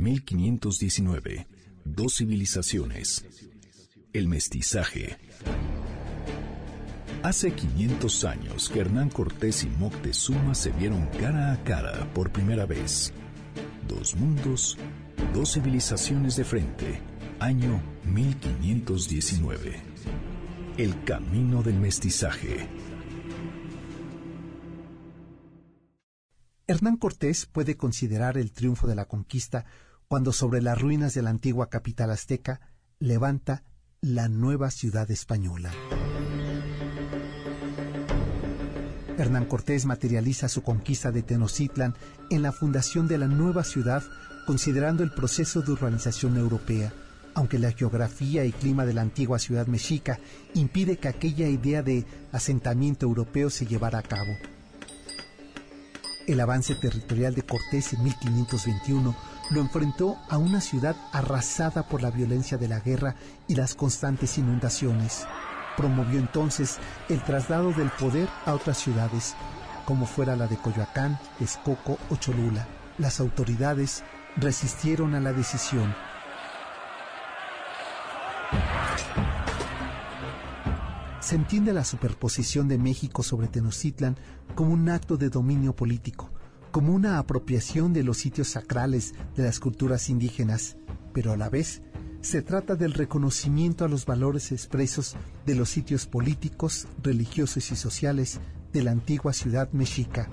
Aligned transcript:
1519. 0.00 1.46
Dos 1.84 2.16
civilizaciones. 2.16 3.22
El 4.14 4.28
mestizaje. 4.28 5.18
Hace 7.22 7.52
500 7.52 8.24
años 8.24 8.70
que 8.70 8.80
Hernán 8.80 9.10
Cortés 9.10 9.62
y 9.64 9.68
Moctezuma 9.68 10.54
se 10.54 10.70
vieron 10.70 11.06
cara 11.20 11.52
a 11.52 11.62
cara 11.64 12.10
por 12.14 12.32
primera 12.32 12.64
vez. 12.64 13.12
Dos 13.86 14.16
mundos, 14.16 14.78
dos 15.34 15.52
civilizaciones 15.52 16.34
de 16.36 16.44
frente. 16.44 17.02
Año 17.38 17.82
1519. 18.04 19.82
El 20.78 21.04
camino 21.04 21.62
del 21.62 21.78
mestizaje. 21.78 22.68
Hernán 26.66 26.96
Cortés 26.96 27.44
puede 27.44 27.76
considerar 27.76 28.38
el 28.38 28.52
triunfo 28.52 28.86
de 28.86 28.94
la 28.94 29.04
conquista 29.04 29.66
cuando 30.10 30.32
sobre 30.32 30.60
las 30.60 30.76
ruinas 30.76 31.14
de 31.14 31.22
la 31.22 31.30
antigua 31.30 31.70
capital 31.70 32.10
azteca 32.10 32.60
levanta 32.98 33.62
la 34.00 34.28
nueva 34.28 34.72
ciudad 34.72 35.08
española. 35.08 35.70
Hernán 39.18 39.44
Cortés 39.44 39.86
materializa 39.86 40.48
su 40.48 40.64
conquista 40.64 41.12
de 41.12 41.22
Tenochtitlan 41.22 41.94
en 42.28 42.42
la 42.42 42.50
fundación 42.50 43.06
de 43.06 43.18
la 43.18 43.28
nueva 43.28 43.62
ciudad, 43.62 44.02
considerando 44.48 45.04
el 45.04 45.12
proceso 45.12 45.62
de 45.62 45.70
urbanización 45.70 46.36
europea, 46.36 46.92
aunque 47.34 47.60
la 47.60 47.70
geografía 47.70 48.44
y 48.44 48.50
clima 48.50 48.84
de 48.86 48.94
la 48.94 49.02
antigua 49.02 49.38
ciudad 49.38 49.68
mexica 49.68 50.18
impide 50.54 50.96
que 50.96 51.06
aquella 51.06 51.46
idea 51.46 51.84
de 51.84 52.04
asentamiento 52.32 53.06
europeo 53.06 53.48
se 53.48 53.64
llevara 53.64 54.00
a 54.00 54.02
cabo. 54.02 54.32
El 56.26 56.40
avance 56.40 56.74
territorial 56.74 57.36
de 57.36 57.42
Cortés 57.42 57.92
en 57.92 58.02
1521 58.02 59.39
lo 59.50 59.60
enfrentó 59.60 60.16
a 60.28 60.38
una 60.38 60.60
ciudad 60.60 60.96
arrasada 61.12 61.88
por 61.88 62.02
la 62.02 62.10
violencia 62.10 62.56
de 62.56 62.68
la 62.68 62.80
guerra 62.80 63.16
y 63.48 63.56
las 63.56 63.74
constantes 63.74 64.38
inundaciones. 64.38 65.26
Promovió 65.76 66.18
entonces 66.18 66.78
el 67.08 67.22
traslado 67.22 67.72
del 67.72 67.90
poder 67.90 68.28
a 68.46 68.54
otras 68.54 68.78
ciudades, 68.78 69.34
como 69.84 70.06
fuera 70.06 70.36
la 70.36 70.46
de 70.46 70.56
Coyoacán, 70.56 71.18
Texcoco 71.38 71.98
o 72.10 72.16
Cholula. 72.16 72.66
Las 72.98 73.18
autoridades 73.18 74.04
resistieron 74.36 75.14
a 75.14 75.20
la 75.20 75.32
decisión. 75.32 75.94
Se 81.20 81.36
entiende 81.36 81.72
la 81.72 81.84
superposición 81.84 82.68
de 82.68 82.78
México 82.78 83.22
sobre 83.22 83.48
Tenochtitlan 83.48 84.16
como 84.54 84.72
un 84.72 84.88
acto 84.88 85.16
de 85.16 85.28
dominio 85.28 85.76
político, 85.76 86.30
como 86.70 86.94
una 86.94 87.18
apropiación 87.18 87.92
de 87.92 88.04
los 88.04 88.18
sitios 88.18 88.48
sacrales 88.48 89.14
de 89.36 89.42
las 89.44 89.60
culturas 89.60 90.08
indígenas, 90.08 90.76
pero 91.12 91.32
a 91.32 91.36
la 91.36 91.48
vez 91.48 91.82
se 92.20 92.42
trata 92.42 92.76
del 92.76 92.92
reconocimiento 92.92 93.84
a 93.84 93.88
los 93.88 94.06
valores 94.06 94.52
expresos 94.52 95.16
de 95.46 95.54
los 95.54 95.70
sitios 95.70 96.06
políticos, 96.06 96.86
religiosos 97.02 97.70
y 97.70 97.76
sociales 97.76 98.40
de 98.72 98.82
la 98.82 98.90
antigua 98.90 99.32
ciudad 99.32 99.70
mexica. 99.72 100.28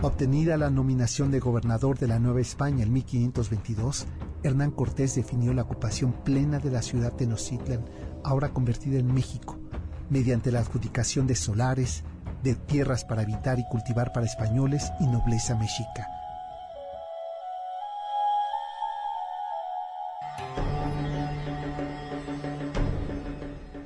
Obtenida 0.00 0.56
la 0.56 0.70
nominación 0.70 1.32
de 1.32 1.40
gobernador 1.40 1.98
de 1.98 2.06
la 2.06 2.20
Nueva 2.20 2.40
España 2.40 2.84
en 2.84 2.92
1522, 2.92 4.06
Hernán 4.44 4.70
Cortés 4.70 5.16
definió 5.16 5.52
la 5.52 5.62
ocupación 5.62 6.12
plena 6.24 6.60
de 6.60 6.70
la 6.70 6.82
ciudad 6.82 7.10
de 7.10 7.18
Tenochtitlan, 7.18 7.84
ahora 8.22 8.50
convertida 8.50 9.00
en 9.00 9.12
México, 9.12 9.58
mediante 10.10 10.50
la 10.50 10.60
adjudicación 10.60 11.26
de 11.26 11.34
solares, 11.34 12.04
de 12.42 12.54
tierras 12.54 13.04
para 13.04 13.22
habitar 13.22 13.58
y 13.58 13.64
cultivar 13.70 14.12
para 14.12 14.26
españoles 14.26 14.90
y 15.00 15.06
nobleza 15.06 15.54
mexica. 15.56 16.06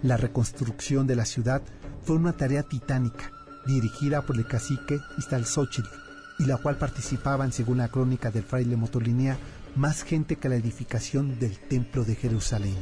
La 0.02 0.16
reconstrucción 0.16 1.06
de 1.06 1.14
la 1.14 1.24
ciudad 1.24 1.62
fue 2.02 2.16
una 2.16 2.32
tarea 2.32 2.64
titánica, 2.64 3.30
dirigida 3.66 4.22
por 4.22 4.36
el 4.36 4.46
cacique 4.46 4.98
Iztalzóchitl, 5.16 5.88
y 6.40 6.46
la 6.46 6.56
cual 6.56 6.76
participaban, 6.76 7.52
según 7.52 7.78
la 7.78 7.88
crónica 7.88 8.32
del 8.32 8.42
fraile 8.42 8.76
Motolinea, 8.76 9.38
más 9.76 10.02
gente 10.02 10.36
que 10.36 10.48
la 10.48 10.56
edificación 10.56 11.38
del 11.38 11.56
Templo 11.56 12.04
de 12.04 12.16
Jerusalén. 12.16 12.76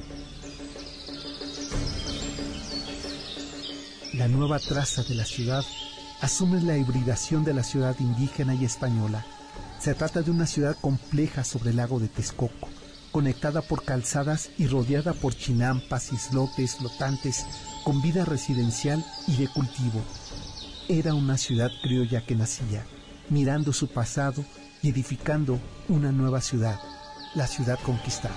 La 4.20 4.28
nueva 4.28 4.58
traza 4.58 5.02
de 5.02 5.14
la 5.14 5.24
ciudad 5.24 5.64
asume 6.20 6.60
la 6.60 6.76
hibridación 6.76 7.42
de 7.42 7.54
la 7.54 7.62
ciudad 7.62 7.96
indígena 8.00 8.54
y 8.54 8.66
española. 8.66 9.24
Se 9.78 9.94
trata 9.94 10.20
de 10.20 10.30
una 10.30 10.44
ciudad 10.44 10.76
compleja 10.78 11.42
sobre 11.42 11.70
el 11.70 11.76
lago 11.76 11.98
de 11.98 12.08
Texcoco, 12.08 12.68
conectada 13.12 13.62
por 13.62 13.82
calzadas 13.82 14.50
y 14.58 14.66
rodeada 14.66 15.14
por 15.14 15.34
chinampas, 15.34 16.12
islotes, 16.12 16.76
flotantes, 16.76 17.46
con 17.82 18.02
vida 18.02 18.26
residencial 18.26 19.02
y 19.26 19.36
de 19.36 19.48
cultivo. 19.48 20.02
Era 20.90 21.14
una 21.14 21.38
ciudad 21.38 21.70
criolla 21.82 22.20
que 22.20 22.36
nacía, 22.36 22.84
mirando 23.30 23.72
su 23.72 23.88
pasado 23.88 24.44
y 24.82 24.90
edificando 24.90 25.58
una 25.88 26.12
nueva 26.12 26.42
ciudad, 26.42 26.78
la 27.34 27.46
ciudad 27.46 27.78
conquistada. 27.82 28.36